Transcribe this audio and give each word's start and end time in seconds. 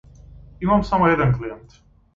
Имам 0.61 0.83
само 0.83 1.07
еден 1.07 1.33
клиент. 1.37 1.73